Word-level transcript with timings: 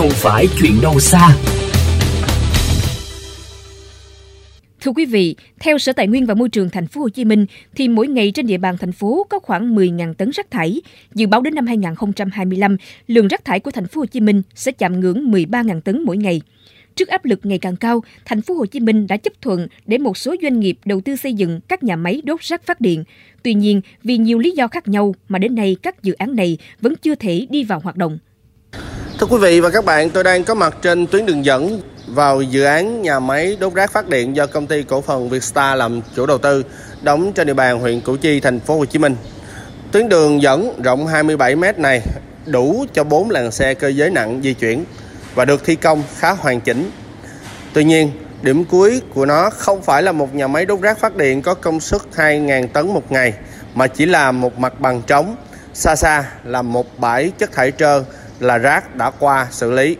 không 0.00 0.10
phải 0.10 0.48
chuyện 0.60 0.72
đâu 0.82 1.00
xa. 1.00 1.36
Thưa 4.80 4.92
quý 4.92 5.04
vị, 5.04 5.36
theo 5.58 5.78
Sở 5.78 5.92
Tài 5.92 6.06
nguyên 6.06 6.26
và 6.26 6.34
Môi 6.34 6.48
trường 6.48 6.70
thành 6.70 6.86
phố 6.86 7.00
Hồ 7.00 7.08
Chí 7.08 7.24
Minh 7.24 7.46
thì 7.74 7.88
mỗi 7.88 8.08
ngày 8.08 8.30
trên 8.30 8.46
địa 8.46 8.58
bàn 8.58 8.76
thành 8.78 8.92
phố 8.92 9.26
có 9.30 9.38
khoảng 9.38 9.74
10.000 9.74 10.14
tấn 10.14 10.30
rác 10.30 10.50
thải. 10.50 10.80
Dự 11.14 11.26
báo 11.26 11.40
đến 11.40 11.54
năm 11.54 11.66
2025, 11.66 12.76
lượng 13.06 13.28
rác 13.28 13.44
thải 13.44 13.60
của 13.60 13.70
thành 13.70 13.86
phố 13.86 14.00
Hồ 14.00 14.06
Chí 14.06 14.20
Minh 14.20 14.42
sẽ 14.54 14.72
chạm 14.72 15.00
ngưỡng 15.00 15.30
13.000 15.30 15.80
tấn 15.80 16.02
mỗi 16.02 16.16
ngày. 16.16 16.42
Trước 16.96 17.08
áp 17.08 17.24
lực 17.24 17.40
ngày 17.42 17.58
càng 17.58 17.76
cao, 17.76 18.02
thành 18.24 18.42
phố 18.42 18.54
Hồ 18.54 18.66
Chí 18.66 18.80
Minh 18.80 19.06
đã 19.06 19.16
chấp 19.16 19.32
thuận 19.40 19.66
để 19.86 19.98
một 19.98 20.16
số 20.16 20.34
doanh 20.42 20.60
nghiệp 20.60 20.78
đầu 20.84 21.00
tư 21.00 21.16
xây 21.16 21.34
dựng 21.34 21.60
các 21.68 21.82
nhà 21.82 21.96
máy 21.96 22.22
đốt 22.24 22.40
rác 22.40 22.66
phát 22.66 22.80
điện. 22.80 23.04
Tuy 23.42 23.54
nhiên, 23.54 23.80
vì 24.04 24.18
nhiều 24.18 24.38
lý 24.38 24.50
do 24.50 24.68
khác 24.68 24.88
nhau 24.88 25.14
mà 25.28 25.38
đến 25.38 25.54
nay 25.54 25.76
các 25.82 26.02
dự 26.02 26.12
án 26.12 26.36
này 26.36 26.58
vẫn 26.80 26.94
chưa 27.02 27.14
thể 27.14 27.46
đi 27.50 27.64
vào 27.64 27.80
hoạt 27.80 27.96
động. 27.96 28.18
Thưa 29.20 29.26
quý 29.26 29.38
vị 29.38 29.60
và 29.60 29.70
các 29.70 29.84
bạn, 29.84 30.10
tôi 30.10 30.24
đang 30.24 30.44
có 30.44 30.54
mặt 30.54 30.76
trên 30.82 31.06
tuyến 31.06 31.26
đường 31.26 31.44
dẫn 31.44 31.80
vào 32.06 32.42
dự 32.42 32.64
án 32.64 33.02
nhà 33.02 33.20
máy 33.20 33.56
đốt 33.60 33.74
rác 33.74 33.92
phát 33.92 34.08
điện 34.08 34.36
do 34.36 34.46
công 34.46 34.66
ty 34.66 34.82
cổ 34.82 35.00
phần 35.00 35.28
Vietstar 35.28 35.78
làm 35.78 36.00
chủ 36.16 36.26
đầu 36.26 36.38
tư, 36.38 36.64
đóng 37.02 37.32
trên 37.32 37.46
địa 37.46 37.54
bàn 37.54 37.78
huyện 37.78 38.00
Củ 38.00 38.16
Chi, 38.16 38.40
thành 38.40 38.60
phố 38.60 38.78
Hồ 38.78 38.84
Chí 38.84 38.98
Minh. 38.98 39.16
Tuyến 39.92 40.08
đường 40.08 40.42
dẫn 40.42 40.82
rộng 40.82 41.06
27 41.06 41.56
m 41.56 41.64
này 41.76 42.02
đủ 42.46 42.84
cho 42.92 43.04
4 43.04 43.30
làn 43.30 43.50
xe 43.50 43.74
cơ 43.74 43.88
giới 43.88 44.10
nặng 44.10 44.40
di 44.42 44.54
chuyển 44.54 44.84
và 45.34 45.44
được 45.44 45.64
thi 45.64 45.74
công 45.74 46.02
khá 46.18 46.30
hoàn 46.30 46.60
chỉnh. 46.60 46.90
Tuy 47.72 47.84
nhiên, 47.84 48.10
điểm 48.42 48.64
cuối 48.64 49.02
của 49.14 49.26
nó 49.26 49.50
không 49.50 49.82
phải 49.82 50.02
là 50.02 50.12
một 50.12 50.34
nhà 50.34 50.46
máy 50.46 50.66
đốt 50.66 50.80
rác 50.80 50.98
phát 50.98 51.16
điện 51.16 51.42
có 51.42 51.54
công 51.54 51.80
suất 51.80 52.00
2.000 52.16 52.68
tấn 52.68 52.86
một 52.86 53.12
ngày, 53.12 53.34
mà 53.74 53.86
chỉ 53.86 54.06
là 54.06 54.32
một 54.32 54.58
mặt 54.58 54.80
bằng 54.80 55.02
trống, 55.06 55.36
xa 55.74 55.96
xa 55.96 56.24
là 56.44 56.62
một 56.62 56.98
bãi 56.98 57.32
chất 57.38 57.52
thải 57.52 57.72
trơn 57.72 58.04
là 58.42 58.58
rác 58.58 58.96
đã 58.96 59.10
qua 59.10 59.48
xử 59.50 59.70
lý. 59.70 59.96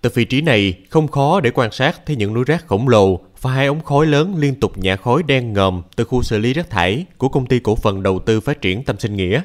Từ 0.00 0.10
vị 0.14 0.24
trí 0.24 0.40
này, 0.40 0.74
không 0.90 1.08
khó 1.08 1.40
để 1.40 1.50
quan 1.54 1.72
sát 1.72 2.06
thấy 2.06 2.16
những 2.16 2.34
núi 2.34 2.44
rác 2.46 2.66
khổng 2.66 2.88
lồ 2.88 3.20
và 3.40 3.52
hai 3.52 3.66
ống 3.66 3.80
khói 3.80 4.06
lớn 4.06 4.34
liên 4.38 4.54
tục 4.60 4.78
nhả 4.78 4.96
khói 4.96 5.22
đen 5.22 5.52
ngòm 5.52 5.82
từ 5.96 6.04
khu 6.04 6.22
xử 6.22 6.38
lý 6.38 6.52
rác 6.52 6.70
thải 6.70 7.04
của 7.18 7.28
công 7.28 7.46
ty 7.46 7.58
cổ 7.58 7.76
phần 7.76 8.02
đầu 8.02 8.18
tư 8.18 8.40
phát 8.40 8.60
triển 8.60 8.84
Tâm 8.84 8.98
Sinh 8.98 9.16
Nghĩa. 9.16 9.42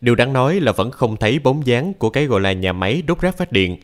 Điều 0.00 0.14
đáng 0.14 0.32
nói 0.32 0.60
là 0.60 0.72
vẫn 0.72 0.90
không 0.90 1.16
thấy 1.16 1.38
bóng 1.38 1.66
dáng 1.66 1.94
của 1.94 2.10
cái 2.10 2.26
gọi 2.26 2.40
là 2.40 2.52
nhà 2.52 2.72
máy 2.72 3.02
đốt 3.06 3.20
rác 3.20 3.38
phát 3.38 3.52
điện. 3.52 3.76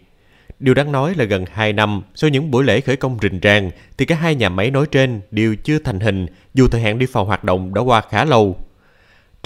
Điều 0.59 0.75
đáng 0.75 0.93
nói 0.93 1.15
là 1.15 1.25
gần 1.25 1.45
2 1.53 1.73
năm 1.73 2.03
sau 2.15 2.31
những 2.31 2.51
buổi 2.51 2.65
lễ 2.65 2.81
khởi 2.81 2.97
công 2.97 3.19
rình 3.23 3.41
rang 3.43 3.71
thì 3.99 4.05
cả 4.05 4.15
hai 4.15 4.35
nhà 4.35 4.49
máy 4.49 4.71
nói 4.71 4.87
trên 4.91 5.21
đều 5.31 5.55
chưa 5.65 5.79
thành 5.79 6.01
hình 6.01 6.27
dù 6.55 6.69
thời 6.69 6.81
hạn 6.81 6.99
đi 6.99 7.07
vào 7.07 7.25
hoạt 7.25 7.45
động 7.45 7.75
đã 7.75 7.81
qua 7.81 8.01
khá 8.01 8.25
lâu. 8.25 8.57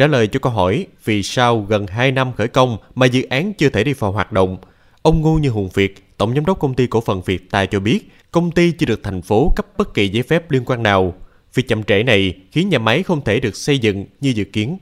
Trả 0.01 0.07
lời 0.07 0.27
cho 0.27 0.41
câu 0.43 0.53
hỏi 0.53 0.87
vì 1.05 1.23
sao 1.23 1.67
gần 1.69 1.87
2 1.87 2.13
năm 2.13 2.27
khởi 2.37 2.49
công 2.49 2.69
mà 2.95 3.07
dự 3.07 3.23
án 3.31 3.53
chưa 3.59 3.69
thể 3.69 3.85
đi 3.85 3.93
vào 4.01 4.13
hoạt 4.13 4.33
động, 4.33 4.57
ông 5.03 5.21
Ngô 5.21 5.39
Như 5.43 5.51
Hùng 5.51 5.69
Việt, 5.75 5.95
Tổng 6.19 6.35
Giám 6.35 6.45
đốc 6.47 6.59
Công 6.61 6.75
ty 6.75 6.87
Cổ 6.87 7.01
phần 7.07 7.21
Việt 7.27 7.41
Tài 7.53 7.67
cho 7.67 7.81
biết 7.81 8.01
công 8.33 8.51
ty 8.57 8.73
chưa 8.79 8.87
được 8.87 9.01
thành 9.03 9.21
phố 9.29 9.49
cấp 9.57 9.67
bất 9.79 9.89
kỳ 9.95 10.09
giấy 10.09 10.23
phép 10.31 10.43
liên 10.51 10.63
quan 10.67 10.83
nào. 10.83 11.15
Việc 11.55 11.63
chậm 11.69 11.83
trễ 11.83 12.03
này 12.03 12.21
khiến 12.53 12.69
nhà 12.69 12.79
máy 12.79 13.03
không 13.03 13.21
thể 13.27 13.41
được 13.41 13.55
xây 13.55 13.79
dựng 13.79 13.97
như 14.21 14.31
dự 14.31 14.45
kiến. 14.53 14.79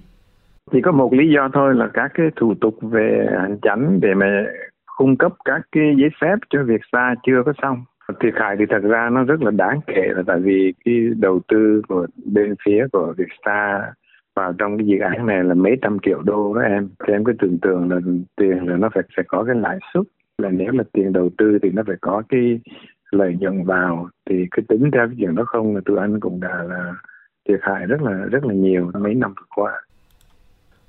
Chỉ 0.72 0.78
có 0.84 0.92
một 0.92 1.12
lý 1.12 1.24
do 1.34 1.48
thôi 1.54 1.74
là 1.74 1.88
các 1.94 2.10
cái 2.14 2.26
thủ 2.36 2.54
tục 2.60 2.74
về 2.82 3.26
hành 3.40 3.58
chánh 3.62 4.00
để 4.00 4.14
mà 4.14 4.44
cung 4.96 5.16
cấp 5.16 5.32
các 5.44 5.60
cái 5.72 5.94
giấy 6.00 6.10
phép 6.20 6.36
cho 6.50 6.62
việc 6.62 6.80
xa 6.92 7.14
chưa 7.26 7.42
có 7.46 7.52
xong. 7.62 7.84
Thiệt 8.20 8.34
hại 8.36 8.56
thì 8.58 8.64
thật 8.70 8.82
ra 8.82 9.10
nó 9.12 9.24
rất 9.24 9.42
là 9.42 9.50
đáng 9.50 9.80
kể 9.86 10.02
là 10.16 10.22
tại 10.26 10.38
vì 10.40 10.72
cái 10.84 10.94
đầu 11.16 11.40
tư 11.48 11.82
của 11.88 12.06
bên 12.24 12.54
phía 12.64 12.86
của 12.92 13.14
Vietstar 13.18 13.82
vào 14.38 14.52
trong 14.58 14.78
cái 14.78 14.86
dự 14.86 14.98
án 14.98 15.26
này 15.26 15.44
là 15.44 15.54
mấy 15.54 15.76
trăm 15.82 15.98
triệu 16.06 16.22
đô 16.22 16.54
đó 16.54 16.60
em. 16.60 16.88
Thì 17.06 17.12
em 17.12 17.24
cứ 17.24 17.32
tưởng 17.38 17.58
tượng 17.62 17.90
là 17.90 17.96
tiền 18.36 18.68
là 18.68 18.76
nó 18.76 18.88
phải 18.94 19.02
sẽ 19.16 19.22
có 19.28 19.44
cái 19.44 19.56
lãi 19.56 19.78
suất 19.92 20.04
là 20.38 20.50
nếu 20.50 20.70
là 20.72 20.84
tiền 20.92 21.12
đầu 21.12 21.30
tư 21.38 21.58
thì 21.62 21.70
nó 21.70 21.82
phải 21.86 21.96
có 22.00 22.22
cái 22.28 22.60
lợi 23.10 23.36
nhuận 23.40 23.64
vào 23.64 24.08
thì 24.30 24.46
cái 24.50 24.64
tính 24.68 24.90
theo 24.92 25.06
cái 25.06 25.16
chuyện 25.18 25.34
đó 25.34 25.44
không 25.46 25.74
là 25.74 25.80
tụi 25.84 25.98
anh 25.98 26.20
cũng 26.20 26.40
đã 26.40 26.62
là 26.68 26.94
thiệt 27.48 27.60
hại 27.62 27.86
rất 27.86 28.02
là 28.02 28.12
rất 28.12 28.44
là 28.44 28.54
nhiều 28.54 28.90
mấy 29.00 29.14
năm 29.14 29.34
vừa 29.36 29.46
qua. 29.54 29.72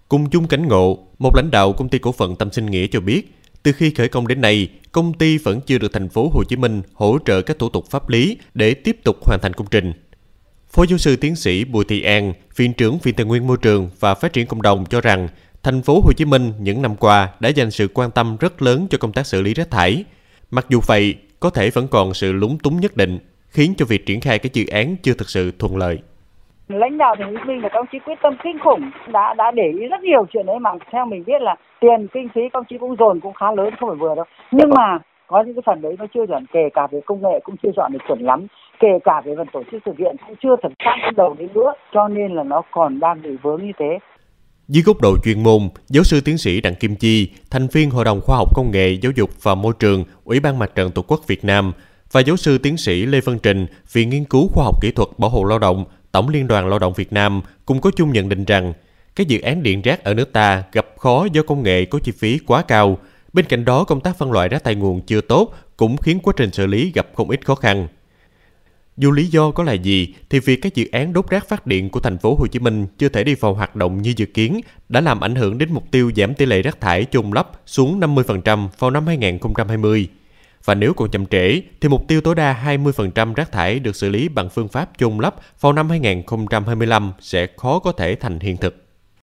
Cùng 0.09 0.25
chung 0.31 0.47
cảnh 0.49 0.67
ngộ, 0.67 0.97
một 1.19 1.31
lãnh 1.35 1.51
đạo 1.51 1.73
công 1.77 1.89
ty 1.89 1.99
cổ 1.99 2.11
phần 2.11 2.35
Tâm 2.39 2.49
Sinh 2.51 2.65
Nghĩa 2.65 2.87
cho 2.87 2.99
biết, 3.01 3.21
từ 3.63 3.71
khi 3.75 3.93
khởi 3.97 4.09
công 4.09 4.27
đến 4.27 4.41
nay, 4.41 4.69
công 4.91 5.13
ty 5.19 5.37
vẫn 5.37 5.59
chưa 5.65 5.77
được 5.77 5.93
thành 5.93 6.09
phố 6.09 6.29
Hồ 6.33 6.43
Chí 6.43 6.55
Minh 6.55 6.81
hỗ 6.93 7.17
trợ 7.25 7.41
các 7.41 7.59
thủ 7.59 7.69
tục 7.69 7.83
pháp 7.91 8.09
lý 8.09 8.37
để 8.53 8.73
tiếp 8.73 8.95
tục 9.03 9.15
hoàn 9.25 9.39
thành 9.41 9.53
công 9.53 9.67
trình. 9.71 9.91
Phó 10.75 10.83
giáo 10.83 10.97
sư 10.97 11.15
tiến 11.21 11.35
sĩ 11.35 11.65
Bùi 11.65 11.85
Thị 11.85 12.01
An, 12.01 12.33
viện 12.55 12.73
trưởng 12.73 12.97
Viện 13.03 13.15
Tài 13.17 13.25
nguyên 13.25 13.47
Môi 13.47 13.57
trường 13.61 13.89
và 13.99 14.15
Phát 14.15 14.33
triển 14.33 14.47
cộng 14.47 14.61
đồng 14.61 14.85
cho 14.89 15.01
rằng, 15.01 15.27
thành 15.63 15.81
phố 15.81 16.01
Hồ 16.05 16.11
Chí 16.13 16.25
Minh 16.25 16.53
những 16.59 16.81
năm 16.81 16.95
qua 16.95 17.27
đã 17.39 17.49
dành 17.49 17.71
sự 17.71 17.87
quan 17.93 18.11
tâm 18.11 18.37
rất 18.39 18.61
lớn 18.61 18.87
cho 18.89 18.97
công 18.97 19.11
tác 19.11 19.25
xử 19.25 19.41
lý 19.41 19.53
rác 19.53 19.71
thải. 19.71 20.03
Mặc 20.51 20.65
dù 20.69 20.79
vậy, 20.87 21.15
có 21.39 21.49
thể 21.49 21.69
vẫn 21.69 21.87
còn 21.91 22.13
sự 22.13 22.31
lúng 22.31 22.57
túng 22.63 22.79
nhất 22.79 22.97
định, 22.97 23.19
khiến 23.47 23.73
cho 23.77 23.85
việc 23.85 24.05
triển 24.05 24.21
khai 24.21 24.39
các 24.39 24.53
dự 24.53 24.65
án 24.71 24.95
chưa 25.03 25.13
thực 25.13 25.29
sự 25.29 25.51
thuận 25.59 25.77
lợi. 25.77 25.99
Lãnh 26.67 26.97
đạo 26.97 27.15
thành 27.19 27.35
phố 27.35 27.43
Minh 27.45 27.61
và 27.61 27.69
công 27.73 27.85
chí 27.91 27.99
quyết 27.99 28.15
tâm 28.23 28.33
kinh 28.43 28.59
khủng 28.63 28.91
đã 29.13 29.33
đã 29.33 29.51
để 29.51 29.71
ý 29.81 29.87
rất 29.87 30.01
nhiều 30.01 30.25
chuyện 30.33 30.45
đấy 30.45 30.59
mà 30.59 30.71
theo 30.91 31.05
mình 31.05 31.23
biết 31.27 31.41
là 31.41 31.55
tiền 31.79 32.07
kinh 32.13 32.27
phí 32.35 32.41
công 32.53 32.63
chí 32.69 32.77
cũng 32.79 32.95
dồn 32.99 33.19
cũng 33.19 33.33
khá 33.33 33.51
lớn 33.51 33.69
không 33.79 33.89
phải 33.89 33.97
vừa 33.99 34.15
đâu. 34.15 34.25
Nhưng 34.51 34.69
mà 34.69 34.97
có 35.29 35.43
những 35.45 35.55
cái 35.55 35.63
phần 35.65 35.81
đấy 35.81 35.95
nó 35.99 36.05
chưa 36.13 36.25
chuẩn 36.27 36.45
kể 36.53 36.69
cả 36.73 36.87
về 36.91 36.99
công 37.05 37.21
nghệ 37.21 37.39
cũng 37.43 37.55
chưa 37.63 37.69
dọn 37.77 37.91
được 37.93 37.99
chuẩn 38.07 38.19
lắm 38.21 38.47
kể 38.79 38.99
cả 39.03 39.21
về 39.25 39.33
phần 39.37 39.47
tổ 39.53 39.63
chức 39.71 39.81
thực 39.85 39.97
hiện 39.97 40.15
cũng 40.27 40.35
chưa 40.43 40.55
thật 40.63 40.69
sát 40.85 40.95
đến 41.03 41.13
đầu 41.15 41.35
đến 41.39 41.49
nữa 41.53 41.73
cho 41.93 42.07
nên 42.07 42.35
là 42.35 42.43
nó 42.43 42.61
còn 42.71 42.99
đang 42.99 43.21
bị 43.21 43.29
vướng 43.43 43.61
như 43.65 43.71
thế 43.79 43.99
dưới 44.69 44.83
góc 44.83 45.01
độ 45.01 45.17
chuyên 45.23 45.43
môn, 45.43 45.61
giáo 45.87 46.03
sư 46.03 46.21
tiến 46.25 46.37
sĩ 46.37 46.61
Đặng 46.61 46.75
Kim 46.75 46.95
Chi, 46.95 47.29
thành 47.51 47.67
viên 47.67 47.89
Hội 47.89 48.05
đồng 48.05 48.21
Khoa 48.21 48.37
học 48.37 48.55
Công 48.55 48.71
nghệ 48.71 48.97
Giáo 49.01 49.11
dục 49.15 49.29
và 49.41 49.55
Môi 49.55 49.73
trường, 49.79 50.03
Ủy 50.23 50.39
ban 50.39 50.59
Mặt 50.59 50.71
trận 50.75 50.91
Tổ 50.91 51.01
quốc 51.01 51.27
Việt 51.27 51.45
Nam 51.45 51.71
và 52.11 52.21
giáo 52.21 52.37
sư 52.37 52.57
tiến 52.57 52.77
sĩ 52.77 53.05
Lê 53.05 53.19
Văn 53.21 53.39
Trình, 53.43 53.65
Viện 53.91 54.09
Nghiên 54.09 54.23
cứu 54.23 54.47
Khoa 54.47 54.63
học 54.65 54.81
Kỹ 54.81 54.91
thuật 54.91 55.09
Bảo 55.17 55.29
hộ 55.29 55.43
Lao 55.43 55.59
động, 55.59 55.85
Tổng 56.11 56.29
Liên 56.29 56.47
đoàn 56.47 56.69
Lao 56.69 56.79
động 56.79 56.93
Việt 56.93 57.13
Nam 57.13 57.41
cũng 57.65 57.81
có 57.81 57.91
chung 57.95 58.11
nhận 58.11 58.29
định 58.29 58.45
rằng 58.45 58.73
các 59.15 59.27
dự 59.27 59.41
án 59.41 59.63
điện 59.63 59.81
rác 59.81 60.03
ở 60.03 60.13
nước 60.13 60.33
ta 60.33 60.63
gặp 60.71 60.85
khó 60.97 61.27
do 61.33 61.41
công 61.43 61.63
nghệ 61.63 61.85
có 61.85 61.99
chi 62.03 62.11
phí 62.11 62.39
quá 62.47 62.63
cao. 62.67 62.97
Bên 63.33 63.45
cạnh 63.45 63.65
đó, 63.65 63.83
công 63.83 64.01
tác 64.01 64.17
phân 64.17 64.31
loại 64.31 64.49
rác 64.49 64.63
tại 64.63 64.75
nguồn 64.75 65.01
chưa 65.01 65.21
tốt 65.21 65.55
cũng 65.77 65.97
khiến 65.97 66.19
quá 66.19 66.33
trình 66.37 66.51
xử 66.51 66.65
lý 66.65 66.91
gặp 66.95 67.07
không 67.13 67.29
ít 67.29 67.45
khó 67.45 67.55
khăn. 67.55 67.87
Dù 68.97 69.11
lý 69.11 69.25
do 69.25 69.51
có 69.51 69.63
là 69.63 69.73
gì 69.73 70.13
thì 70.29 70.39
việc 70.39 70.61
các 70.61 70.75
dự 70.75 70.85
án 70.91 71.13
đốt 71.13 71.29
rác 71.29 71.49
phát 71.49 71.67
điện 71.67 71.89
của 71.89 71.99
thành 71.99 72.17
phố 72.17 72.35
Hồ 72.35 72.47
Chí 72.47 72.59
Minh 72.59 72.87
chưa 72.97 73.09
thể 73.09 73.23
đi 73.23 73.35
vào 73.35 73.53
hoạt 73.53 73.75
động 73.75 74.01
như 74.01 74.13
dự 74.17 74.25
kiến 74.25 74.61
đã 74.89 75.01
làm 75.01 75.19
ảnh 75.19 75.35
hưởng 75.35 75.57
đến 75.57 75.73
mục 75.73 75.83
tiêu 75.91 76.11
giảm 76.15 76.33
tỷ 76.33 76.45
lệ 76.45 76.61
rác 76.61 76.81
thải 76.81 77.05
chôn 77.11 77.31
lấp 77.31 77.51
xuống 77.65 77.99
50% 77.99 78.67
vào 78.79 78.91
năm 78.91 79.07
2020. 79.07 80.07
Và 80.65 80.75
nếu 80.75 80.93
còn 80.93 81.11
chậm 81.11 81.25
trễ 81.25 81.61
thì 81.81 81.89
mục 81.89 82.07
tiêu 82.07 82.21
tối 82.21 82.35
đa 82.35 82.63
20% 82.65 83.33
rác 83.33 83.51
thải 83.51 83.79
được 83.79 83.95
xử 83.95 84.09
lý 84.09 84.29
bằng 84.29 84.49
phương 84.49 84.67
pháp 84.67 84.89
chôn 84.97 85.17
lấp 85.17 85.35
vào 85.61 85.73
năm 85.73 85.89
2025 85.89 87.11
sẽ 87.19 87.47
khó 87.57 87.79
có 87.79 87.91
thể 87.91 88.15
thành 88.15 88.39
hiện 88.39 88.57
thực. 88.57 88.88